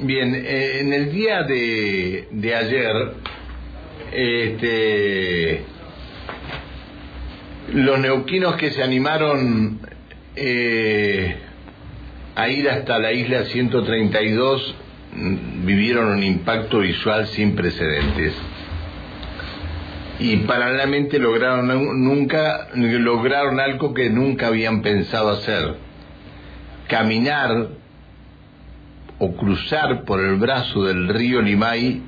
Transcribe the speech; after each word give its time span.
Bien, 0.00 0.32
eh, 0.32 0.78
en 0.80 0.92
el 0.92 1.10
día 1.10 1.42
de, 1.42 2.54
ayer, 2.54 3.14
este, 4.12 5.64
los 7.72 7.98
neuquinos 7.98 8.54
que 8.54 8.70
se 8.70 8.80
animaron 8.84 9.80
eh, 10.36 11.34
a 12.36 12.48
ir 12.48 12.70
hasta 12.70 13.00
la 13.00 13.12
isla 13.12 13.46
132 13.46 14.76
mm, 15.16 15.66
vivieron 15.66 16.12
un 16.12 16.22
impacto 16.22 16.78
visual 16.78 17.26
sin 17.26 17.56
precedentes. 17.56 18.34
Y 20.20 20.36
paralelamente 20.46 21.18
lograron 21.18 21.66
nunca 22.04 22.68
lograron 22.74 23.58
algo 23.58 23.92
que 23.94 24.10
nunca 24.10 24.46
habían 24.46 24.80
pensado 24.80 25.30
hacer. 25.30 25.74
Caminar 26.86 27.70
o 29.18 29.36
cruzar 29.36 30.04
por 30.04 30.20
el 30.20 30.36
brazo 30.36 30.84
del 30.84 31.08
río 31.08 31.42
Limay, 31.42 32.02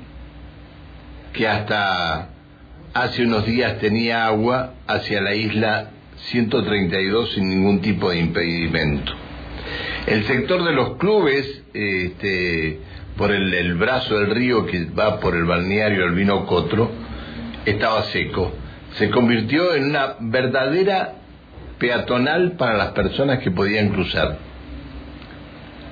que 1.33 1.47
hasta 1.47 2.29
hace 2.93 3.25
unos 3.25 3.45
días 3.45 3.79
tenía 3.79 4.25
agua, 4.25 4.73
hacia 4.87 5.21
la 5.21 5.33
isla 5.33 5.89
132 6.29 7.33
sin 7.33 7.49
ningún 7.49 7.81
tipo 7.81 8.09
de 8.09 8.19
impedimento. 8.19 9.13
El 10.05 10.23
sector 10.25 10.63
de 10.63 10.73
los 10.73 10.97
clubes, 10.97 11.63
este, 11.73 12.79
por 13.17 13.31
el, 13.31 13.75
brazo 13.75 14.19
del 14.19 14.31
río 14.31 14.65
que 14.65 14.85
va 14.85 15.19
por 15.19 15.35
el 15.35 15.45
balneario 15.45 16.05
Albino 16.05 16.45
Cotro, 16.45 16.91
estaba 17.65 18.03
seco. 18.03 18.51
Se 18.97 19.09
convirtió 19.09 19.73
en 19.75 19.85
una 19.85 20.15
verdadera 20.19 21.13
peatonal 21.77 22.53
para 22.53 22.77
las 22.77 22.91
personas 22.91 23.39
que 23.39 23.51
podían 23.51 23.89
cruzar. 23.89 24.37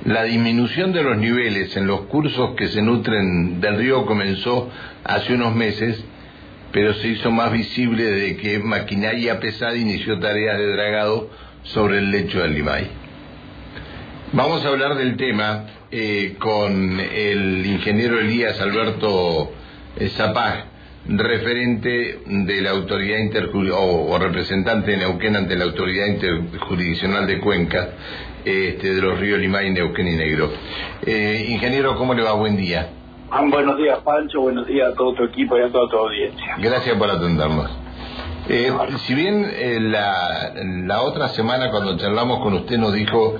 La 0.05 0.23
disminución 0.23 0.93
de 0.93 1.03
los 1.03 1.17
niveles 1.17 1.75
en 1.75 1.85
los 1.85 2.01
cursos 2.01 2.55
que 2.55 2.69
se 2.69 2.81
nutren 2.81 3.59
del 3.59 3.75
río 3.75 4.05
comenzó 4.05 4.69
hace 5.03 5.33
unos 5.33 5.53
meses, 5.53 6.01
pero 6.71 6.93
se 6.93 7.09
hizo 7.09 7.31
más 7.31 7.51
visible 7.51 8.03
desde 8.03 8.37
que 8.37 8.59
maquinaria 8.59 9.41
pesada 9.41 9.75
inició 9.75 10.17
tareas 10.19 10.57
de 10.57 10.71
dragado 10.71 11.29
sobre 11.63 11.97
el 11.97 12.11
lecho 12.11 12.41
del 12.41 12.53
Limay. 12.53 12.87
Vamos 14.31 14.63
a 14.63 14.69
hablar 14.69 14.95
del 14.95 15.17
tema 15.17 15.65
eh, 15.91 16.35
con 16.39 16.99
el 16.99 17.65
ingeniero 17.65 18.19
Elías 18.19 18.61
Alberto 18.61 19.51
eh, 19.97 20.07
Zapag, 20.09 20.65
referente 21.07 22.19
de 22.25 22.61
la 22.61 22.71
autoridad 22.71 23.19
o, 23.73 24.17
representante 24.19 24.91
de 24.91 24.97
Neuquén 24.97 25.35
ante 25.35 25.55
la 25.55 25.65
autoridad 25.65 26.05
interjurisdiccional 26.07 27.25
de 27.25 27.39
Cuenca 27.39 27.89
este, 28.45 28.93
de 28.93 29.01
los 29.01 29.19
ríos 29.19 29.39
Limay, 29.39 29.71
Neuquén 29.71 30.07
y 30.07 30.15
Negro. 30.15 30.51
Eh, 31.05 31.45
ingeniero, 31.49 31.95
¿cómo 31.95 32.13
le 32.13 32.23
va? 32.23 32.33
Buen 32.33 32.57
día. 32.57 32.89
Ah, 33.31 33.43
buenos 33.47 33.77
días, 33.77 33.99
Pancho. 33.99 34.41
Buenos 34.41 34.67
días 34.67 34.91
a 34.91 34.95
todo 34.95 35.13
tu 35.13 35.23
equipo 35.23 35.57
y 35.57 35.61
a 35.61 35.69
toda 35.71 35.89
tu 35.89 35.97
audiencia. 35.97 36.55
Gracias 36.57 36.97
por 36.97 37.09
atendernos. 37.09 37.69
Eh, 38.47 38.71
si 39.05 39.13
bien 39.13 39.45
eh, 39.47 39.79
la, 39.79 40.53
la 40.87 41.01
otra 41.01 41.29
semana 41.29 41.69
cuando 41.69 41.97
charlamos 41.97 42.39
con 42.39 42.53
usted 42.55 42.77
nos 42.77 42.93
dijo 42.93 43.35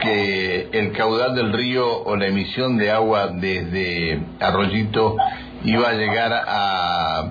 que 0.00 0.68
el 0.72 0.92
caudal 0.92 1.36
del 1.36 1.52
río 1.52 2.02
o 2.02 2.16
la 2.16 2.26
emisión 2.26 2.76
de 2.76 2.90
agua 2.90 3.28
desde 3.28 4.20
Arroyito 4.40 5.16
iba 5.64 5.88
a 5.88 5.92
llegar 5.92 6.32
a 6.32 7.30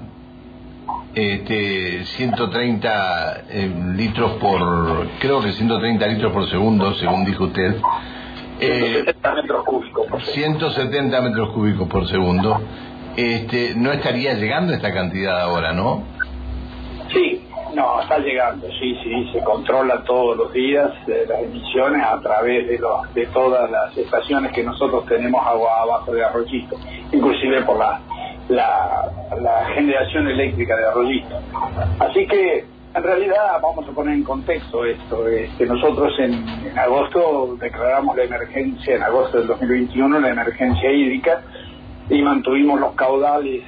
este 1.15 2.05
130 2.05 3.43
eh, 3.49 3.73
litros 3.95 4.33
por 4.33 5.07
creo 5.19 5.41
que 5.41 5.51
130 5.51 6.07
litros 6.07 6.31
por 6.31 6.49
segundo 6.49 6.93
según 6.95 7.25
dijo 7.25 7.45
usted. 7.45 7.75
Eh, 8.61 9.03
170 9.05 9.33
metros 9.35 9.65
cúbicos 9.65 10.07
por 10.07 10.21
170 10.21 11.21
metros 11.21 11.49
cúbicos 11.49 11.87
por 11.87 12.07
segundo. 12.07 12.61
Este 13.15 13.73
no 13.75 13.91
estaría 13.91 14.33
llegando 14.33 14.73
esta 14.73 14.93
cantidad 14.93 15.41
ahora 15.41 15.73
no 15.73 16.03
sí 17.11 17.41
no 17.75 18.01
está 18.01 18.19
llegando 18.19 18.67
sí 18.79 18.95
sí 19.03 19.31
se 19.33 19.43
controla 19.43 20.03
todos 20.03 20.37
los 20.37 20.53
días 20.53 20.91
eh, 21.07 21.25
las 21.27 21.41
emisiones 21.41 22.03
a 22.03 22.19
través 22.19 22.67
de 22.67 22.77
los 22.79 23.13
de 23.13 23.25
todas 23.27 23.69
las 23.69 23.95
estaciones 23.97 24.51
que 24.51 24.63
nosotros 24.63 25.05
tenemos 25.05 25.45
agua 25.45 25.81
abajo 25.81 26.13
de 26.13 26.23
arroyito 26.23 26.77
inclusive 27.11 27.63
por 27.63 27.77
la 27.77 28.01
la, 28.49 29.11
generación 29.73 30.27
eléctrica 30.27 30.75
de 30.75 30.87
Arroyito. 30.87 31.39
Así 31.99 32.25
que, 32.27 32.65
en 32.95 33.03
realidad, 33.03 33.59
vamos 33.61 33.87
a 33.87 33.91
poner 33.91 34.15
en 34.15 34.23
contexto 34.23 34.83
esto. 34.85 35.27
Este, 35.27 35.65
nosotros 35.65 36.13
en, 36.19 36.77
agosto 36.77 37.55
declaramos 37.59 38.17
la 38.17 38.23
emergencia, 38.23 38.95
en 38.95 39.03
agosto 39.03 39.37
del 39.37 39.47
2021, 39.47 40.19
la 40.19 40.29
emergencia 40.29 40.91
hídrica 40.91 41.41
y 42.09 42.23
mantuvimos 42.23 42.79
los 42.79 42.93
caudales 42.95 43.63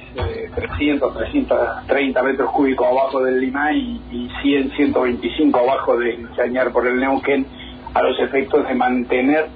300, 0.56 1.14
330 1.16 2.22
metros 2.24 2.50
cúbicos 2.50 2.88
abajo 2.88 3.22
del 3.22 3.40
Limay 3.40 4.00
y, 4.10 4.28
100, 4.42 4.72
125 4.72 5.60
abajo 5.60 5.96
del 5.96 6.28
Chañar 6.34 6.72
por 6.72 6.88
el 6.88 6.98
Neuquén 6.98 7.46
a 7.94 8.02
los 8.02 8.18
efectos 8.18 8.66
de 8.66 8.74
mantener 8.74 9.46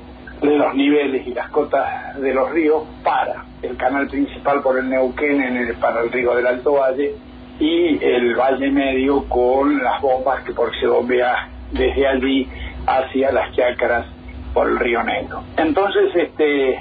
los 0.40 0.74
niveles 0.76 1.26
y 1.26 1.34
las 1.34 1.50
cotas 1.50 2.20
de 2.20 2.32
los 2.32 2.48
ríos 2.52 2.84
para 3.02 3.45
el 3.62 3.76
canal 3.76 4.08
principal 4.08 4.62
por 4.62 4.78
el 4.78 4.88
Neuquén 4.88 5.42
en 5.42 5.56
el, 5.56 5.74
para 5.76 6.02
el 6.02 6.12
río 6.12 6.34
del 6.34 6.46
Alto 6.46 6.74
Valle 6.74 7.14
y 7.58 8.04
el 8.04 8.34
Valle 8.34 8.70
Medio 8.70 9.24
con 9.28 9.82
las 9.82 10.00
bombas 10.00 10.42
que 10.44 10.52
por 10.52 10.74
se 10.78 10.86
bombea 10.86 11.48
desde 11.72 12.06
allí 12.06 12.48
hacia 12.86 13.32
las 13.32 13.54
chacras 13.54 14.06
por 14.52 14.68
el 14.68 14.78
río 14.78 15.02
Negro. 15.02 15.42
Entonces, 15.56 16.14
este, 16.14 16.74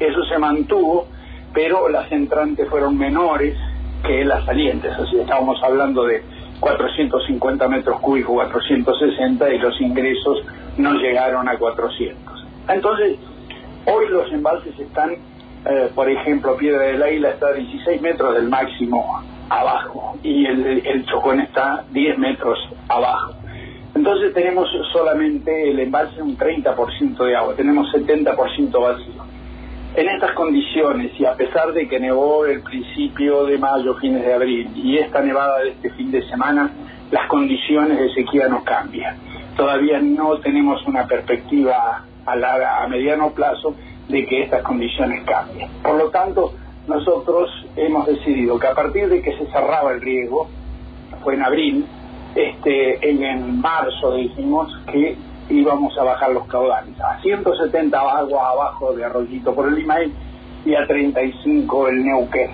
eso 0.00 0.24
se 0.28 0.38
mantuvo, 0.38 1.06
pero 1.52 1.88
las 1.88 2.10
entrantes 2.10 2.68
fueron 2.68 2.98
menores 2.98 3.56
que 4.04 4.24
las 4.24 4.44
salientes, 4.44 4.92
así 4.92 5.18
estábamos 5.18 5.62
hablando 5.62 6.04
de 6.04 6.22
450 6.60 7.68
metros 7.68 8.00
cúbicos, 8.00 8.34
460 8.34 9.54
y 9.54 9.58
los 9.58 9.80
ingresos 9.80 10.42
no 10.76 10.94
llegaron 10.94 11.48
a 11.48 11.56
400. 11.56 12.46
Entonces, 12.68 13.18
hoy 13.86 14.08
los 14.08 14.30
embalses 14.32 14.78
están 14.78 15.16
eh, 15.66 15.90
por 15.94 16.10
ejemplo, 16.10 16.56
Piedra 16.56 16.82
del 16.82 17.02
Águila 17.02 17.30
está 17.30 17.48
a 17.48 17.52
16 17.52 18.00
metros 18.02 18.34
del 18.34 18.48
máximo 18.48 19.22
abajo 19.48 20.16
y 20.22 20.44
el, 20.46 20.86
el 20.86 21.06
Chocón 21.06 21.40
está 21.40 21.84
10 21.90 22.18
metros 22.18 22.58
abajo. 22.88 23.34
Entonces 23.94 24.34
tenemos 24.34 24.68
solamente 24.92 25.70
el 25.70 25.78
embalse 25.78 26.20
un 26.20 26.36
30% 26.36 27.24
de 27.24 27.36
agua, 27.36 27.54
tenemos 27.54 27.92
70% 27.92 28.80
vacío. 28.80 29.24
En 29.94 30.08
estas 30.08 30.32
condiciones 30.32 31.12
y 31.18 31.24
a 31.24 31.34
pesar 31.34 31.72
de 31.72 31.88
que 31.88 32.00
nevó 32.00 32.44
el 32.46 32.62
principio 32.62 33.44
de 33.46 33.56
mayo, 33.56 33.94
fines 33.94 34.24
de 34.24 34.34
abril 34.34 34.70
y 34.74 34.98
esta 34.98 35.22
nevada 35.22 35.60
de 35.60 35.70
este 35.70 35.90
fin 35.90 36.10
de 36.10 36.28
semana, 36.28 36.70
las 37.12 37.28
condiciones 37.28 37.98
de 37.98 38.12
sequía 38.12 38.48
no 38.48 38.64
cambian. 38.64 39.16
Todavía 39.56 40.00
no 40.00 40.38
tenemos 40.38 40.84
una 40.86 41.06
perspectiva 41.06 42.04
a, 42.26 42.36
larga, 42.36 42.82
a 42.82 42.88
mediano 42.88 43.30
plazo 43.30 43.76
de 44.08 44.26
que 44.26 44.42
estas 44.42 44.62
condiciones 44.62 45.22
cambien. 45.24 45.68
Por 45.82 45.96
lo 45.96 46.10
tanto, 46.10 46.52
nosotros 46.86 47.50
hemos 47.76 48.06
decidido 48.06 48.58
que 48.58 48.66
a 48.66 48.74
partir 48.74 49.08
de 49.08 49.22
que 49.22 49.36
se 49.36 49.46
cerraba 49.46 49.92
el 49.92 50.00
riesgo, 50.00 50.48
fue 51.22 51.34
en 51.34 51.42
abril, 51.42 51.86
este, 52.34 53.08
en, 53.08 53.60
marzo 53.60 54.14
dijimos 54.14 54.70
que 54.90 55.16
íbamos 55.48 55.96
a 55.98 56.04
bajar 56.04 56.32
los 56.32 56.46
caudales 56.46 56.98
a 57.00 57.20
170 57.22 57.98
aguas 57.98 58.44
abajo 58.52 58.92
de 58.92 59.04
Arroyito 59.04 59.54
por 59.54 59.68
el 59.68 59.76
Limay 59.76 60.12
y 60.64 60.74
a 60.74 60.86
35 60.86 61.88
el 61.88 62.04
Neuquén. 62.04 62.50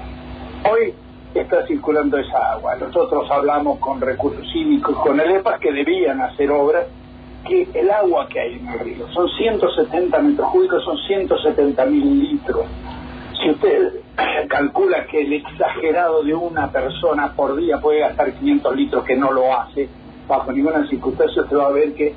Hoy 0.71 0.94
está 1.34 1.66
circulando 1.66 2.19
esa 2.19 2.53
agua. 2.53 2.77
Nosotros 2.77 3.31
hablamos 3.31 3.78
con 3.78 4.00
recursos 4.00 4.47
cívicos, 4.53 4.97
con 4.99 5.19
el 5.19 5.31
EPAS 5.37 5.60
que 5.60 5.72
debían 5.72 6.21
hacer 6.21 6.50
obras 6.50 6.87
que 7.47 7.69
el 7.75 7.91
agua 7.91 8.28
que 8.28 8.41
hay 8.41 8.55
en 8.55 8.69
el 8.69 8.78
río 8.81 9.09
son 9.12 9.28
170 9.28 10.19
metros 10.21 10.51
cúbicos, 10.51 10.84
son 10.84 10.97
170 10.99 11.87
mil 11.87 12.19
litros. 12.21 12.66
Si 13.42 13.51
usted 13.51 14.01
calcula 14.48 15.07
que 15.07 15.22
el 15.22 15.33
exagerado 15.33 16.22
de 16.22 16.34
una 16.34 16.71
persona 16.71 17.33
por 17.34 17.57
día 17.57 17.78
puede 17.81 18.01
gastar 18.01 18.33
500 18.33 18.77
litros, 18.77 19.04
que 19.04 19.16
no 19.16 19.33
lo 19.33 19.54
hace, 19.54 19.89
bajo 20.28 20.53
ninguna 20.53 20.87
circunstancia 20.89 21.42
usted 21.42 21.57
va 21.57 21.66
a 21.66 21.72
ver 21.72 21.95
que 21.95 22.15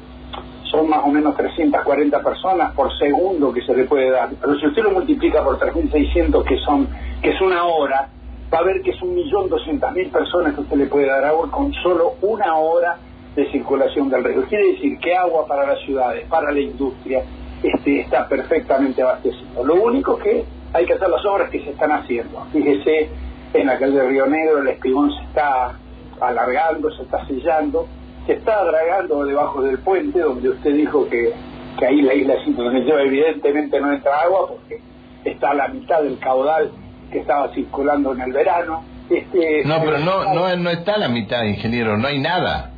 son 0.70 0.90
más 0.90 1.02
o 1.06 1.10
menos 1.10 1.36
340 1.38 2.24
personas 2.24 2.74
por 2.74 2.92
segundo 2.98 3.54
que 3.54 3.62
se 3.62 3.75
le 3.75 3.86
puede 3.86 4.10
dar. 4.10 4.30
Pero 4.42 4.58
si 4.58 4.68
usted 4.68 4.84
lo 4.84 4.92
multiplica 4.92 5.44
por 5.44 5.60
3.600, 5.60 6.44
que, 6.44 6.58
son, 6.58 6.88
que 7.22 7.30
es 7.30 7.42
una 7.42 7.64
hora, 7.66 8.10
va 8.52 8.58
a 8.58 8.64
ver 8.64 8.81
que 8.81 8.92
es 8.92 9.02
un 9.02 9.14
millón 9.16 9.50
doscientas 9.50 9.94
mil 9.94 10.10
personas 10.10 10.56
que 10.56 10.62
usted 10.62 10.78
le 10.78 10.88
puede 10.88 11.08
dar 11.08 11.24
agua 11.25 11.50
con 11.52 11.72
solo 11.74 12.16
una 12.22 12.56
hora 12.56 12.98
de 13.36 13.52
circulación 13.52 14.10
del 14.10 14.24
río. 14.24 14.44
Quiere 14.48 14.74
decir 14.74 14.98
que 15.00 15.16
agua 15.16 15.48
para 15.48 15.66
las 15.66 15.80
ciudades, 15.82 16.26
para 16.28 16.52
la 16.52 16.60
industria, 16.60 17.24
este, 17.64 18.02
está 18.02 18.28
perfectamente 18.28 19.02
abastecido. 19.02 19.64
Lo 19.64 19.76
único 19.76 20.18
que 20.18 20.44
hay 20.74 20.86
que 20.86 20.94
hacer 20.94 21.10
las 21.10 21.26
obras 21.26 21.50
que 21.50 21.60
se 21.62 21.72
están 21.72 21.92
haciendo. 21.92 22.46
Fíjese, 22.52 23.10
en 23.54 23.68
la 23.68 23.78
calle 23.78 23.94
de 23.94 24.08
Río 24.08 24.26
Negro 24.26 24.60
el 24.60 24.68
espigón 24.68 25.12
se 25.12 25.24
está 25.24 25.78
alargando, 26.20 26.92
se 26.92 27.04
está 27.04 27.26
sellando, 27.28 27.88
se 28.26 28.34
está 28.34 28.64
dragando 28.64 29.26
debajo 29.26 29.62
del 29.62 29.80
puente, 29.80 30.20
donde 30.20 30.50
usted 30.50 30.74
dijo 30.74 31.08
que, 31.10 31.34
que 31.80 31.86
ahí 31.86 32.02
la 32.02 32.14
isla 32.14 32.36
132 32.44 33.02
evidentemente 33.06 33.80
no 33.80 33.94
entra 33.94 34.22
agua 34.22 34.48
porque 34.50 34.80
está 35.24 35.52
a 35.52 35.54
la 35.54 35.68
mitad 35.68 36.02
del 36.02 36.18
caudal 36.20 36.72
que 37.12 37.20
estaba 37.20 37.54
circulando 37.54 38.14
en 38.14 38.22
el 38.22 38.34
verano. 38.34 38.84
Este, 39.10 39.64
no, 39.66 39.80
pero 39.84 40.00
no, 40.00 40.34
no, 40.34 40.56
no 40.56 40.70
está 40.70 40.96
a 40.96 41.00
la 41.00 41.10
mitad, 41.10 41.44
ingeniero, 41.44 41.98
no 41.98 42.08
hay 42.08 42.20
nada. 42.20 42.73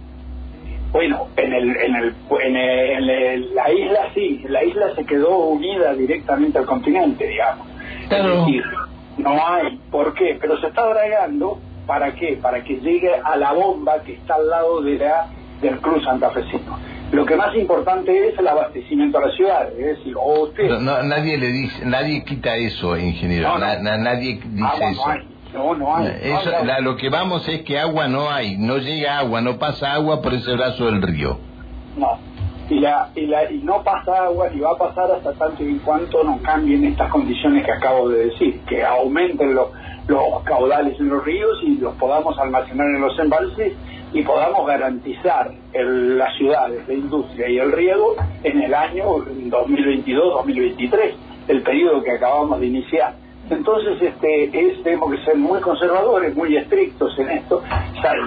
Bueno, 0.95 1.27
en, 1.35 1.51
el, 1.51 1.75
en, 1.75 1.93
el, 1.93 2.15
en, 2.41 3.53
la 3.53 3.69
isla 3.69 3.99
sí, 4.13 4.41
la 4.47 4.63
isla 4.63 4.95
se 4.95 5.05
quedó 5.05 5.39
unida 5.39 5.93
directamente 5.93 6.57
al 6.57 6.65
continente, 6.65 7.27
digamos. 7.27 7.67
Es 8.03 8.09
decir, 8.09 8.63
no 9.17 9.45
hay, 9.45 9.77
¿por 9.91 10.13
qué? 10.13 10.37
Pero 10.39 10.57
se 10.61 10.67
está 10.67 10.87
dragando, 10.87 11.59
¿para 11.85 12.15
qué? 12.15 12.39
Para 12.41 12.63
que 12.63 12.77
llegue 12.77 13.11
a 13.13 13.35
la 13.35 13.51
bomba 13.51 14.03
que 14.03 14.13
está 14.13 14.35
al 14.35 14.49
lado 14.49 14.81
de 14.83 14.97
la 14.97 15.27
del 15.61 15.81
Cruz 15.81 16.01
Santafesino. 16.05 16.79
Lo 17.11 17.25
que 17.25 17.35
más 17.35 17.53
importante 17.57 18.29
es 18.29 18.39
el 18.39 18.47
abastecimiento 18.47 19.17
a 19.17 19.27
la 19.27 19.35
ciudad, 19.35 19.69
es 19.77 19.97
decir, 19.97 20.15
o 20.17 20.43
usted... 20.43 20.79
nadie 20.79 21.37
le 21.37 21.47
dice, 21.47 21.85
nadie 21.85 22.23
quita 22.23 22.55
eso, 22.55 22.97
ingeniero, 22.97 23.57
nadie 23.57 24.39
dice 24.41 24.85
eso. 24.91 25.34
No, 25.55 25.75
no 25.75 25.95
hay. 25.95 26.07
Eso, 26.21 26.51
lo 26.81 26.97
que 26.97 27.09
vamos 27.09 27.47
es 27.47 27.63
que 27.63 27.79
agua 27.79 28.07
no 28.07 28.29
hay, 28.29 28.57
no 28.57 28.77
llega 28.77 29.19
agua, 29.19 29.41
no 29.41 29.57
pasa 29.57 29.93
agua 29.93 30.21
por 30.21 30.33
ese 30.33 30.53
brazo 30.53 30.85
del 30.85 31.01
río. 31.01 31.39
No, 31.97 32.19
y, 32.69 32.79
la, 32.79 33.09
y, 33.15 33.27
la, 33.27 33.51
y 33.51 33.59
no 33.59 33.83
pasa 33.83 34.25
agua 34.25 34.47
y 34.53 34.59
va 34.59 34.71
a 34.71 34.77
pasar 34.77 35.11
hasta 35.11 35.33
tanto 35.33 35.63
y 35.63 35.69
en 35.69 35.79
cuanto 35.79 36.23
no 36.23 36.39
cambien 36.41 36.83
estas 36.83 37.11
condiciones 37.11 37.63
que 37.63 37.71
acabo 37.71 38.09
de 38.09 38.25
decir, 38.25 38.59
que 38.61 38.83
aumenten 38.83 39.53
los, 39.53 39.67
los 40.07 40.43
caudales 40.43 40.99
en 40.99 41.09
los 41.09 41.23
ríos 41.23 41.57
y 41.63 41.77
los 41.77 41.93
podamos 41.95 42.37
almacenar 42.37 42.87
en 42.87 43.01
los 43.01 43.17
embalses 43.19 43.73
y 44.13 44.21
podamos 44.23 44.65
garantizar 44.65 45.51
el, 45.73 46.17
las 46.17 46.35
ciudades, 46.37 46.87
la 46.87 46.93
industria 46.93 47.49
y 47.49 47.59
el 47.59 47.71
riego 47.71 48.15
en 48.43 48.61
el 48.61 48.73
año 48.73 49.05
2022-2023, 49.05 51.13
el 51.47 51.61
periodo 51.61 52.03
que 52.03 52.11
acabamos 52.11 52.59
de 52.59 52.67
iniciar. 52.67 53.15
Entonces, 53.49 54.01
este, 54.01 54.45
es, 54.45 54.81
tenemos 54.83 55.11
que 55.11 55.23
ser 55.23 55.37
muy 55.37 55.59
conservadores, 55.59 56.35
muy 56.35 56.57
estrictos 56.57 57.17
en 57.19 57.29
esto, 57.29 57.61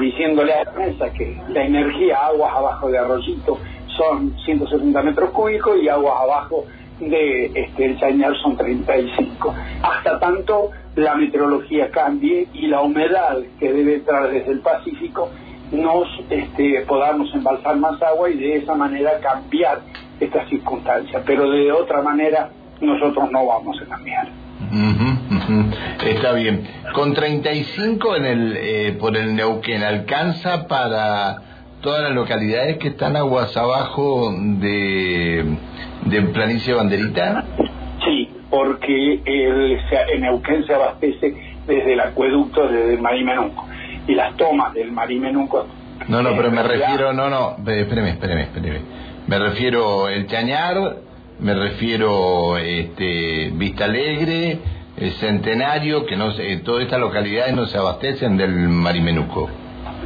diciéndole 0.01 0.53
a 0.53 0.65
la 0.65 0.73
prensa 0.73 1.13
que 1.13 1.41
la 1.49 1.65
energía, 1.65 2.19
aguas 2.27 2.55
abajo 2.55 2.89
de 2.89 2.99
Arroyito, 2.99 3.59
son 3.97 4.35
170 4.45 5.03
metros 5.03 5.31
cúbicos 5.31 5.77
y 5.83 5.89
aguas 5.89 6.15
abajo 6.23 6.65
de 7.01 7.47
este, 7.47 7.85
el 7.85 7.99
Chañar 7.99 8.33
son 8.43 8.57
35. 8.57 9.55
Hasta 9.83 10.19
tanto 10.19 10.71
la 10.95 11.15
meteorología 11.17 11.91
cambie 11.91 12.49
y 12.53 12.67
la 12.67 12.81
humedad 12.81 13.39
que 13.59 13.73
debe 13.73 13.97
entrar 13.97 14.31
desde 14.31 14.53
el 14.53 14.61
Pacífico 14.61 15.31
nos 15.71 16.09
este, 16.31 16.85
podamos 16.87 17.33
embalsar 17.35 17.77
más 17.77 18.01
agua 18.03 18.31
y 18.31 18.39
de 18.39 18.57
esa 18.57 18.75
manera 18.75 19.19
cambiar 19.21 19.81
estas 20.19 20.49
circunstancias. 20.49 21.23
Pero 21.27 21.51
de 21.51 21.71
otra 21.73 22.03
manera 22.03 22.51
nosotros 22.81 23.31
no 23.31 23.47
vamos 23.47 23.77
a 23.83 23.87
cambiar. 23.87 24.29
Está 26.07 26.33
bien. 26.33 26.67
Con 26.95 27.15
35 27.15 28.17
en 28.17 28.25
el, 28.27 28.57
eh, 28.57 28.97
por 28.99 29.17
el 29.17 29.35
Neuquén, 29.35 29.83
¿alcanza 29.83 30.67
para 30.69 31.43
todas 31.81 32.03
las 32.03 32.13
localidades 32.13 32.79
que 32.79 32.89
están 32.89 33.17
aguas 33.17 33.57
abajo 33.57 34.33
de, 34.33 35.45
de 36.07 36.23
Planicie 36.23 36.75
Banderita? 36.75 37.45
Sí, 38.05 38.29
porque 38.51 39.21
el, 39.25 39.79
en 40.13 40.21
Neuquén 40.21 40.65
se 40.67 40.75
abastece 40.75 41.35
desde 41.67 41.93
el 41.93 42.01
acueducto 42.01 42.67
desde 42.69 42.97
Marimenunco 42.97 43.67
y 44.07 44.15
las 44.15 44.37
tomas 44.37 44.73
del 44.75 44.91
Marimenunco. 44.91 45.67
No, 46.09 46.23
no, 46.23 46.31
pero 46.37 46.51
me 46.51 46.63
refiero, 46.63 47.13
no, 47.13 47.29
no, 47.29 47.57
espéreme, 47.59 48.11
espéreme, 48.11 48.43
espéreme. 48.43 48.81
Me 49.27 49.39
refiero 49.39 50.09
el 50.09 50.27
Chañar, 50.27 50.97
me 51.41 51.55
refiero 51.55 52.57
este, 52.57 53.51
Vista 53.53 53.85
Alegre, 53.85 54.59
Centenario, 55.21 56.07
que 56.07 56.17
no 56.17 56.33
sé, 56.33 56.59
todas 56.59 56.83
estas 56.83 57.01
localidades 57.01 57.55
no 57.55 57.67
se 57.67 57.79
abastecen 57.79 58.37
del 58.37 58.69
Marimenuco. 58.69 59.49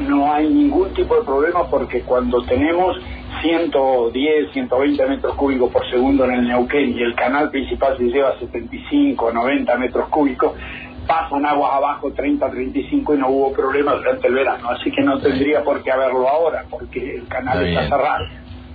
No 0.06 0.32
hay 0.32 0.48
ningún 0.48 0.92
tipo 0.94 1.16
de 1.16 1.22
problema 1.22 1.68
porque 1.68 2.00
cuando 2.02 2.42
tenemos 2.44 2.96
110, 3.42 4.52
120 4.52 5.06
metros 5.06 5.34
cúbicos 5.34 5.70
por 5.70 5.88
segundo 5.90 6.24
en 6.24 6.32
el 6.32 6.48
Neuquén 6.48 6.96
y 6.96 7.02
el 7.02 7.14
canal 7.14 7.50
principal 7.50 7.96
se 7.96 8.04
lleva 8.04 8.38
75, 8.38 9.32
90 9.32 9.76
metros 9.78 10.08
cúbicos, 10.08 10.52
pasan 11.06 11.44
aguas 11.46 11.72
abajo 11.74 12.12
30, 12.12 12.50
35 12.50 13.14
y 13.14 13.18
no 13.18 13.28
hubo 13.28 13.52
problema 13.52 13.94
durante 13.94 14.28
el 14.28 14.34
verano, 14.34 14.70
así 14.70 14.90
que 14.90 15.02
no 15.02 15.18
tendría 15.18 15.62
por 15.64 15.82
qué 15.82 15.90
haberlo 15.90 16.28
ahora 16.28 16.64
porque 16.70 17.16
el 17.16 17.26
canal 17.28 17.66
está 17.66 17.88
cerrado. 17.88 18.24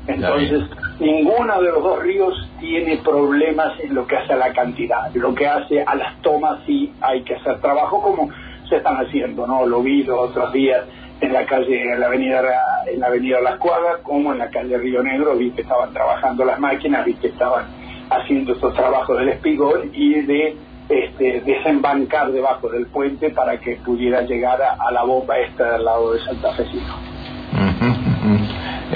Entonces, 0.08 0.64
ninguno 1.00 1.62
de 1.62 1.72
los 1.72 1.84
dos 1.84 2.02
ríos 2.02 2.34
tiene 2.60 2.98
problemas 2.98 3.80
en 3.80 3.94
lo 3.94 4.08
que 4.08 4.18
hace 4.18 4.34
a 4.34 4.38
la 4.38 4.54
cantidad. 4.54 5.14
Lo 5.14 5.36
que 5.36 5.48
hace 5.48 5.84
a 5.84 5.96
las 5.96 6.22
tomas 6.22 6.60
sí 6.66 6.94
hay 7.02 7.24
que 7.24 7.36
hacer 7.36 7.60
trabajo 7.60 8.02
como 8.02 8.30
se 8.70 8.78
están 8.78 8.96
haciendo, 8.98 9.46
¿no? 9.46 9.66
Lo 9.66 9.82
vi 9.82 10.04
los 10.04 10.30
otros 10.30 10.52
días 10.54 10.86
en 11.20 11.34
la 11.34 11.46
calle, 11.46 11.94
en 11.94 12.00
la 12.00 12.08
avenida, 12.08 12.42
en 12.86 13.00
la 13.00 13.08
avenida 13.08 13.42
Las 13.42 13.58
Cuadras, 13.58 14.02
como 14.04 14.34
en 14.34 14.40
la 14.40 14.50
calle 14.50 14.78
Río 14.78 15.02
Negro, 15.02 15.36
vi 15.36 15.52
que 15.52 15.62
estaban 15.62 15.92
trabajando 15.94 16.46
las 16.46 16.60
máquinas, 16.60 17.06
vi 17.06 17.16
que 17.16 17.28
estaban 17.28 17.66
haciendo 18.10 18.54
estos 18.54 18.74
trabajos 18.74 19.18
del 19.18 19.30
espigón 19.30 19.90
y 19.94 20.22
de 20.22 20.56
este, 20.90 21.42
desembancar 21.42 22.32
debajo 22.32 22.70
del 22.70 22.88
puente 22.88 23.32
para 23.32 23.60
que 23.60 23.76
pudiera 23.78 24.22
llegar 24.22 24.62
a, 24.62 24.92
la 24.92 25.04
bomba 25.04 25.38
esta 25.40 25.74
del 25.74 25.84
lado 25.84 26.14
de 26.14 26.20
Santa 26.24 26.54
Fecino. 26.54 27.07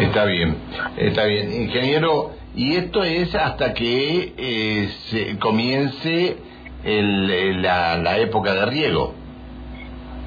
Está 0.01 0.25
bien, 0.25 0.57
está 0.97 1.25
bien. 1.25 1.53
Ingeniero, 1.53 2.31
y 2.55 2.75
esto 2.75 3.03
es 3.03 3.35
hasta 3.35 3.73
que 3.73 4.33
eh, 4.37 4.89
se 5.09 5.37
comience 5.37 6.37
el, 6.83 7.61
la, 7.61 7.97
la 7.97 8.17
época 8.17 8.53
de 8.53 8.65
riego 8.65 9.21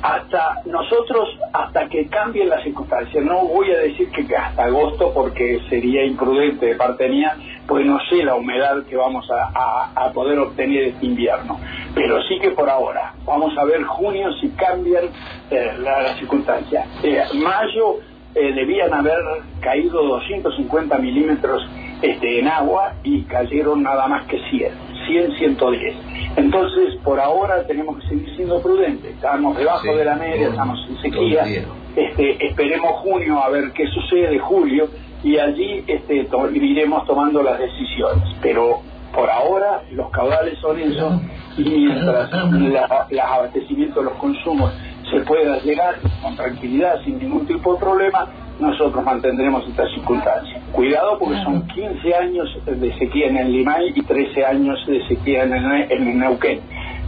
hasta 0.05 0.61
nosotros, 0.67 1.31
hasta 1.55 1.89
que 1.89 2.07
cambien 2.09 2.51
las 2.51 2.63
circunstancias. 2.63 3.25
No 3.25 3.47
voy 3.47 3.71
a 3.71 3.79
decir 3.79 4.11
que 4.11 4.37
hasta 4.37 4.65
agosto 4.65 5.11
porque 5.15 5.61
sería 5.71 6.05
imprudente 6.05 6.67
de 6.67 6.75
parte 6.75 7.09
mía, 7.09 7.35
pues 7.67 7.87
no 7.87 7.99
sé 8.11 8.23
la 8.23 8.35
humedad 8.35 8.85
que 8.85 8.97
vamos 8.97 9.27
a, 9.31 10.13
poder 10.13 10.39
obtener 10.39 10.89
este 10.89 11.07
invierno. 11.07 11.59
Pero 11.95 12.23
sí 12.25 12.39
que 12.39 12.51
por 12.51 12.69
ahora, 12.69 13.15
vamos 13.25 13.57
a 13.57 13.65
ver 13.65 13.83
junio 13.85 14.31
si 14.43 14.51
cambian 14.51 15.05
eh, 15.51 15.73
las 15.79 16.19
circunstancias. 16.19 16.87
Eh, 17.03 17.23
mayo 17.43 18.01
eh, 18.35 18.53
debían 18.53 18.93
haber 18.93 19.19
caído 19.61 20.03
250 20.03 20.99
milímetros 20.99 21.63
este, 22.03 22.41
en 22.41 22.49
agua 22.49 22.95
y 23.05 23.23
cayeron 23.23 23.83
nada 23.83 24.09
más 24.09 24.27
que 24.27 24.39
100, 24.51 24.73
100, 25.07 25.37
110. 25.39 25.97
Entonces, 26.37 26.97
por 27.05 27.21
ahora 27.21 27.65
tenemos 27.67 27.99
que 28.01 28.09
seguir 28.09 28.37
siendo 28.37 28.61
prudentes. 28.61 29.13
Estamos 29.13 29.57
debajo 29.57 29.95
de 29.95 30.05
la 30.05 30.17
media, 30.17 30.49
estamos 30.49 30.79
en 30.89 31.01
sequía. 31.01 31.45
Este, 31.95 32.47
esperemos 32.47 32.93
junio 33.03 33.41
a 33.41 33.49
ver 33.51 33.71
qué 33.73 33.87
sucede, 33.87 34.39
julio, 34.41 34.89
y 35.23 35.39
allí 35.39 35.85
este, 35.87 36.27
iremos 36.55 37.07
tomando 37.07 37.43
las 37.43 37.59
decisiones. 37.59 38.25
Pero 38.43 38.81
por 39.15 39.31
ahora 39.31 39.83
los 39.93 40.11
caudales 40.11 40.59
son 40.59 40.81
esos 40.81 41.21
y 41.57 41.63
mientras 41.63 42.31
los 42.33 43.21
abastecimientos, 43.21 44.05
los 44.05 44.15
consumos 44.15 44.73
se 45.11 45.21
pueda 45.21 45.59
llegar 45.61 45.97
con 46.23 46.37
tranquilidad, 46.37 47.03
sin 47.05 47.19
ningún 47.19 47.47
tipo 47.47 47.75
de 47.75 47.81
problema, 47.81 48.29
nosotros 48.59 49.05
mantendremos 49.05 49.67
esta 49.69 49.87
circunstancia. 49.89 50.61
Cuidado 50.73 51.19
porque 51.19 51.43
son 51.43 51.67
15 51.67 52.15
años 52.15 52.49
de 52.67 52.99
sequía 52.99 53.29
en 53.29 53.37
el 53.37 53.53
Limay 53.53 53.93
y 53.95 54.03
13 54.03 54.45
años 54.45 54.79
de 54.87 55.07
sequía 55.09 55.45
en 55.45 55.53
el, 55.53 56.19
Neuquén. 56.19 56.61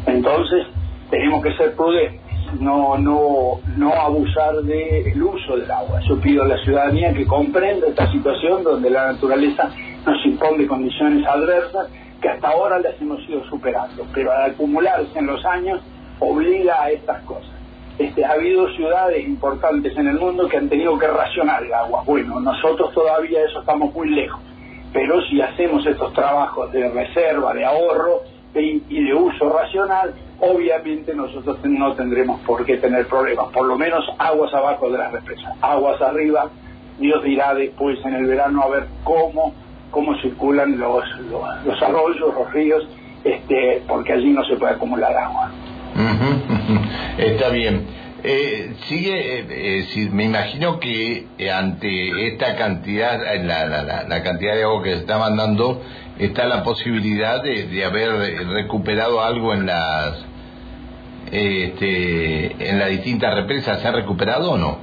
Entonces, 0.07 0.67
tenemos 1.11 1.43
que 1.43 1.55
ser 1.57 1.75
prudentes, 1.75 2.21
no, 2.61 2.97
no, 2.99 3.61
no 3.77 3.93
abusar 3.93 4.57
del 4.63 5.23
uso 5.23 5.57
del 5.57 5.71
agua. 5.71 6.01
Yo 6.09 6.21
pido 6.21 6.43
a 6.43 6.49
la 6.49 6.59
ciudadanía 6.65 7.13
que 7.13 7.27
comprenda 7.27 7.87
esta 7.89 8.11
situación 8.11 8.65
donde 8.65 8.91
la 8.91 9.13
naturaleza 9.13 9.71
nos 10.05 10.27
impone 10.27 10.67
condiciones 10.67 11.27
adversas 11.27 11.89
que 12.21 12.29
hasta 12.29 12.49
ahora 12.49 12.79
las 12.79 13.01
hemos 13.01 13.21
ido 13.29 13.45
superando, 13.49 14.05
pero 14.15 14.33
al 14.33 14.53
acumularse 14.53 15.19
en 15.19 15.27
los 15.27 15.45
años 15.45 15.81
obliga 16.19 16.83
a 16.83 16.91
estas 16.91 17.23
cosas. 17.23 17.56
Este, 17.99 18.25
ha 18.25 18.33
habido 18.33 18.69
ciudades 18.75 19.27
importantes 19.27 19.97
en 19.97 20.09
el 20.09 20.19
mundo 20.19 20.49
que 20.49 20.59
han 20.59 20.69
tenido 20.69 20.99
que 20.99 21.07
racionar 21.07 21.63
el 21.65 21.73
agua. 21.73 22.03
Bueno, 22.05 22.41
nosotros 22.41 22.93
todavía 22.93 23.43
eso 23.43 23.61
estamos 23.61 23.95
muy 23.95 24.11
lejos, 24.11 24.41
pero 24.93 25.23
si 25.23 25.41
hacemos 25.41 25.87
estos 25.87 26.13
trabajos 26.13 26.71
de 26.73 26.91
reserva, 26.91 27.55
de 27.55 27.65
ahorro 27.65 28.21
y, 28.55 29.05
de 29.05 29.15
uso 29.15 29.51
racional, 29.51 30.15
obviamente 30.41 31.15
nosotros 31.15 31.59
no 31.65 31.95
tendremos 31.95 32.41
por 32.41 32.67
qué 32.67 32.77
tener 32.77 33.07
problemas, 33.07 33.49
por 33.49 33.67
lo 33.67 33.77
menos 33.79 34.05
aguas 34.19 34.53
abajo 34.53 34.91
de 34.91 34.99
las 34.99 35.13
represas, 35.13 35.55
aguas 35.63 36.01
arriba, 36.03 36.51
Dios 36.99 37.23
dirá 37.23 37.55
después 37.55 37.99
en 38.05 38.15
el 38.15 38.27
verano 38.27 38.63
a 38.63 38.69
ver 38.69 38.87
cómo, 39.05 39.55
cómo 39.91 40.15
circulan 40.21 40.79
los, 40.79 41.05
los, 41.65 41.83
arroyos, 41.83 42.35
los 42.35 42.53
ríos, 42.53 42.87
este, 43.25 43.83
porque 43.89 44.13
allí 44.13 44.31
no 44.31 44.45
se 44.45 44.57
puede 44.57 44.75
acumular 44.75 45.15
agua. 45.17 45.51
Está 47.19 47.49
bien. 47.49 47.87
Eh, 48.23 48.75
sigue, 48.87 49.41
eh, 49.41 49.47
eh 49.49 50.09
me 50.13 50.25
imagino 50.25 50.81
que 50.81 51.27
eh, 51.39 51.51
ante 51.51 52.27
esta 52.29 52.57
cantidad, 52.57 53.21
la, 53.43 53.67
la, 53.67 54.03
la, 54.03 54.23
cantidad 54.23 54.55
de 54.55 54.65
agua 54.65 54.83
que 54.83 54.91
se 54.91 55.01
está 55.01 55.19
mandando, 55.19 55.81
está 56.19 56.47
la 56.47 56.63
posibilidad 56.63 57.43
de, 57.43 57.69
de 57.69 57.85
haber 57.85 58.47
recuperado 58.49 59.23
algo 59.23 59.55
en 59.55 59.67
las 59.67 60.25
este, 61.31 62.69
en 62.71 62.79
las 62.79 62.91
distintas 62.91 63.35
represas. 63.35 63.81
¿Se 63.81 63.89
ha 63.89 63.93
recuperado 63.93 64.53
o 64.53 64.59
no? 64.59 64.79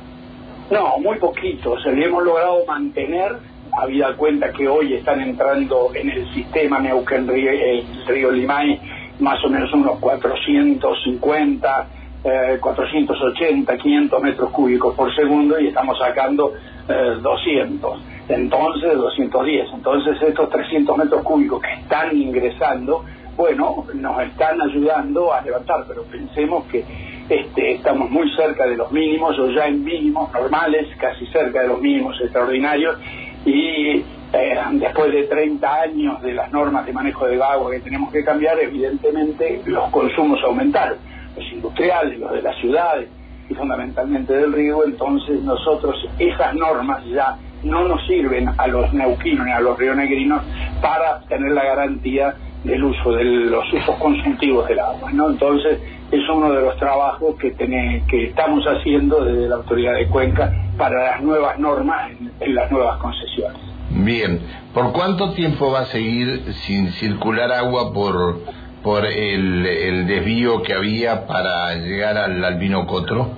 No, 0.72 0.98
muy 1.00 1.18
poquito. 1.18 1.80
Se 1.82 1.92
le 1.92 2.06
hemos 2.06 2.24
logrado 2.24 2.66
mantener, 2.66 3.38
habida 3.78 4.16
cuenta 4.16 4.52
que 4.52 4.68
hoy 4.68 4.94
están 4.94 5.22
entrando 5.22 5.92
en 5.94 6.10
el 6.10 6.34
sistema 6.34 6.80
Neuquén 6.80 7.30
el 7.30 7.86
río 8.08 8.32
Limay 8.32 8.80
más 9.20 9.44
o 9.46 9.50
menos 9.50 9.72
unos 9.74 10.00
450, 10.00 11.88
eh, 12.24 12.58
480, 12.60 13.78
500 13.78 14.22
metros 14.22 14.50
cúbicos 14.52 14.96
por 14.96 15.14
segundo 15.14 15.60
y 15.60 15.68
estamos 15.68 15.98
sacando 16.00 16.54
eh, 16.88 17.18
200, 17.22 18.00
entonces 18.30 18.96
210. 18.96 19.68
Entonces 19.74 20.22
estos 20.22 20.50
300 20.50 20.98
metros 20.98 21.24
cúbicos 21.24 21.62
que 21.62 21.74
están 21.74 22.16
ingresando, 22.16 23.04
bueno, 23.36 23.86
nos 23.94 24.22
están 24.22 24.62
ayudando 24.62 25.34
a 25.34 25.42
levantar, 25.42 25.86
pero 25.88 26.04
pensemos 26.04 26.66
que 26.66 26.86
este, 27.30 27.76
estamos 27.76 28.10
muy 28.10 28.30
cerca 28.36 28.66
de 28.66 28.76
los 28.76 28.92
mínimos 28.92 29.38
o 29.40 29.50
ya 29.50 29.68
en 29.68 29.84
mínimos 29.84 30.32
normales, 30.34 30.88
casi 30.98 31.26
cerca 31.28 31.62
de 31.62 31.68
los 31.70 31.82
mínimos 31.82 32.20
extraordinarios 32.22 32.98
y 33.46 34.04
eh, 34.34 34.58
después 34.74 35.12
de 35.12 35.24
30 35.24 35.82
años 35.82 36.22
de 36.22 36.34
las 36.34 36.52
normas 36.52 36.86
de 36.86 36.94
manejo 36.94 37.26
de 37.28 37.42
agua 37.42 37.72
que 37.72 37.80
tenemos 37.80 38.12
que 38.12 38.24
cambiar, 38.24 38.60
evidentemente 38.60 39.62
los 39.66 39.90
consumos 39.90 40.40
aumentaron, 40.44 40.98
los 41.36 41.52
industriales, 41.52 42.20
los 42.20 42.32
de 42.32 42.42
las 42.42 42.56
ciudades 42.58 43.10
y 43.50 43.54
fundamentalmente 43.54 44.34
del 44.34 44.54
río, 44.54 44.86
entonces 44.86 45.42
nosotros 45.42 45.96
esas 46.20 46.54
normas 46.56 47.04
ya 47.06 47.38
no 47.64 47.88
nos 47.88 48.06
sirven 48.08 48.50
a 48.58 48.68
los 48.68 48.94
neuquinos 48.94 49.46
ni 49.46 49.52
a 49.52 49.60
los 49.60 49.78
rionegrinos 49.78 50.42
para 50.82 51.22
tener 51.22 51.52
la 51.52 51.64
garantía 51.64 52.36
del 52.64 52.84
uso, 52.84 53.12
de 53.12 53.24
los 53.24 53.74
usos 53.74 53.96
consultivos 53.96 54.68
del 54.68 54.80
agua, 54.80 55.12
¿no? 55.12 55.30
Entonces 55.30 55.80
es 56.12 56.30
uno 56.30 56.52
de 56.52 56.62
los 56.62 56.78
trabajos 56.78 57.36
que, 57.38 57.54
que 57.56 58.24
estamos 58.26 58.64
haciendo 58.66 59.24
desde 59.24 59.50
la 59.50 59.56
autoridad 59.56 59.96
de 59.96 60.08
Cuenca 60.08 60.52
para 60.78 61.12
las 61.12 61.22
nuevas 61.22 61.60
normas 61.60 62.12
en 62.40 62.56
las 62.56 62.72
nuevas 62.72 62.98
concesiones. 63.00 63.60
Bien, 63.90 64.40
¿por 64.74 64.92
cuánto 64.92 65.34
tiempo 65.34 65.72
va 65.72 65.82
a 65.82 65.86
seguir 65.86 66.54
sin 66.66 66.92
circular 66.94 67.52
agua 67.52 67.94
por, 67.94 68.40
por 68.84 69.06
el, 69.06 69.66
el 69.66 70.08
desvío 70.08 70.62
que 70.62 70.74
había 70.74 71.26
para 71.26 71.74
llegar 71.76 72.18
al 72.18 72.44
Albino 72.44 72.86
Cotro? 72.86 73.30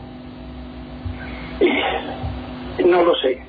No 2.86 3.04
lo 3.04 3.16
sé. 3.16 3.42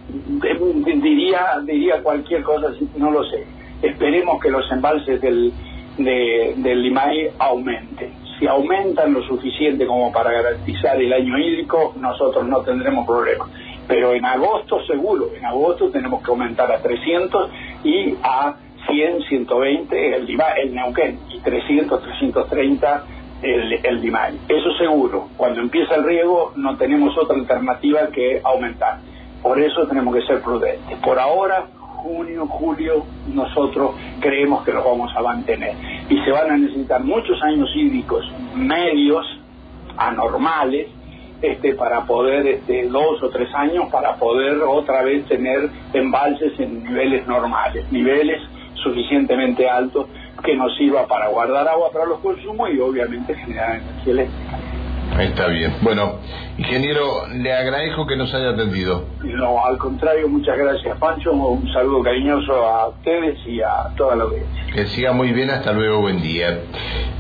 Diría, 1.03 1.61
diría 1.65 2.03
cualquier 2.03 2.43
cosa, 2.43 2.69
no 2.97 3.11
lo 3.11 3.25
sé. 3.25 3.45
Esperemos 3.83 4.41
que 4.41 4.51
los 4.51 4.71
embalses 4.71 5.21
del, 5.21 5.53
de, 5.99 6.55
del 6.57 6.83
Limay 6.83 7.31
aumenten. 7.39 8.13
Si 8.39 8.47
aumentan 8.47 9.15
lo 9.15 9.23
suficiente 9.23 9.87
como 9.87 10.13
para 10.13 10.31
garantizar 10.31 11.01
el 11.01 11.13
año 11.13 11.39
hídrico, 11.39 11.95
nosotros 11.99 12.47
no 12.47 12.61
tendremos 12.61 13.07
problema 13.07 13.49
pero 13.89 14.13
en 14.13 14.25
agosto 14.25 14.85
seguro, 14.85 15.31
en 15.37 15.45
agosto 15.45 15.91
tenemos 15.91 16.23
que 16.23 16.31
aumentar 16.31 16.71
a 16.73 16.79
300 16.79 17.51
y 17.85 18.15
a 18.23 18.57
100, 18.87 19.23
120 19.23 20.17
el, 20.17 20.29
el 20.31 20.75
Neuquén 20.75 21.19
y 21.31 21.41
300, 21.41 22.03
330 22.03 23.05
el, 23.43 23.73
el 23.85 24.01
Dimay. 24.01 24.39
Eso 24.49 24.73
seguro, 24.79 25.29
cuando 25.37 25.61
empieza 25.61 25.95
el 25.97 26.05
riego 26.05 26.53
no 26.57 26.77
tenemos 26.77 27.17
otra 27.19 27.37
alternativa 27.37 28.09
que 28.09 28.41
aumentar. 28.45 28.99
Por 29.43 29.61
eso 29.61 29.87
tenemos 29.87 30.15
que 30.15 30.23
ser 30.23 30.41
prudentes. 30.41 30.99
Por 30.99 31.19
ahora, 31.19 31.67
junio, 32.07 32.47
julio, 32.47 33.05
nosotros 33.33 33.93
creemos 34.21 34.65
que 34.65 34.73
los 34.73 34.85
vamos 34.85 35.13
a 35.17 35.23
mantener. 35.23 35.75
Y 36.09 36.19
se 36.25 36.31
van 36.31 36.51
a 36.51 36.57
necesitar 36.57 37.03
muchos 37.05 37.41
años 37.43 37.69
hídricos 37.75 38.25
medios, 38.55 39.27
anormales, 39.97 40.89
este, 41.43 41.75
para 41.75 42.05
poder, 42.07 42.47
este, 42.47 42.89
dos 42.89 43.23
o 43.23 43.29
tres 43.29 43.49
años, 43.55 43.89
para 43.91 44.17
poder 44.17 44.59
otra 44.63 45.03
vez 45.03 45.27
tener 45.27 45.69
embalses 45.93 46.59
en 46.59 46.83
niveles 46.83 47.27
normales, 47.27 47.91
niveles 47.93 48.41
suficientemente 48.87 49.69
altos 49.69 50.07
que 50.45 50.55
nos 50.55 50.77
sirva 50.77 51.07
para 51.07 51.29
guardar 51.29 51.67
agua 51.69 51.91
para 51.93 52.07
los 52.07 52.21
consumos 52.21 52.71
y 52.73 52.79
obviamente 52.79 53.35
generar 53.35 53.77
energía 53.77 54.13
eléctrica. 54.13 54.76
Está 55.19 55.47
bien. 55.49 55.73
Bueno, 55.81 56.17
ingeniero, 56.59 57.27
le 57.29 57.53
agradezco 57.53 58.07
que 58.07 58.17
nos 58.17 58.33
haya 58.35 58.51
atendido. 58.51 59.05
No, 59.23 59.65
al 59.65 59.79
contrario, 59.79 60.29
muchas 60.29 60.59
gracias, 60.59 60.99
Pancho. 60.99 61.33
Un 61.33 61.73
saludo 61.73 62.03
cariñoso 62.03 62.53
a 62.53 62.89
ustedes 62.89 63.39
y 63.47 63.61
a 63.63 63.95
toda 63.97 64.17
la 64.17 64.25
audiencia. 64.25 64.67
Que 64.75 64.87
siga 64.87 65.13
muy 65.13 65.33
bien, 65.33 65.51
hasta 65.51 65.73
luego, 65.73 66.01
buen 66.03 66.21
día. 66.21 66.59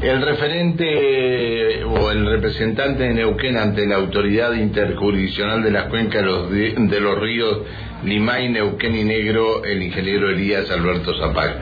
El 0.03 0.21
referente 0.21 1.85
o 1.85 2.11
el 2.11 2.27
representante 2.27 3.05
de 3.05 3.15
Neuquén 3.15 3.57
ante 3.57 3.87
la 3.87 3.97
autoridad 3.97 4.53
interjurisdiccional 4.53 5.63
de 5.63 5.71
las 5.71 5.85
cuencas 5.85 6.23
de 6.23 7.01
los, 7.01 7.19
ríos 7.19 7.63
Limay, 8.05 8.51
Neuquén 8.51 8.95
y 8.95 9.05
Negro, 9.05 9.65
el 9.65 9.83
ingeniero 9.83 10.29
Elías 10.29 10.71
Alberto 10.71 11.13
Zapag. 11.19 11.57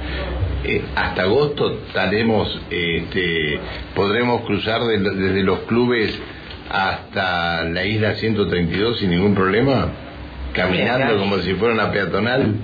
Eh, 0.67 0.83
hasta 0.97 1.23
agosto 1.23 1.79
estaremos, 1.89 2.49
este, 2.71 3.61
podremos 3.95 4.43
cruzar 4.47 4.83
desde 4.83 5.43
los 5.43 5.61
clubes 5.61 6.19
hasta 6.71 7.65
la 7.65 7.85
isla 7.85 8.15
132 8.15 8.99
sin 8.99 9.11
ningún 9.11 9.35
problema, 9.35 9.89
caminando 10.55 11.19
como 11.19 11.39
si 11.39 11.53
fuera 11.55 11.75
una 11.75 11.93
peatonal. 11.93 12.55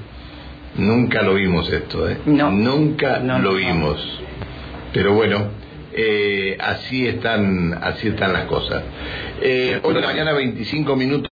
Nunca 0.76 1.20
lo 1.22 1.34
vimos 1.34 1.70
esto, 1.70 2.08
¿eh? 2.08 2.16
Nunca 2.24 3.18
lo 3.18 3.54
vimos. 3.54 4.00
Pero 4.94 5.12
bueno, 5.12 5.48
eh, 5.92 6.56
así 6.58 7.06
están, 7.06 7.78
así 7.82 8.08
están 8.08 8.32
las 8.32 8.44
cosas. 8.44 8.82
Eh, 9.42 9.78
hoy 9.82 9.94
de 9.94 10.00
la 10.00 10.06
mañana 10.06 10.32
25 10.32 10.96
minutos. 10.96 11.28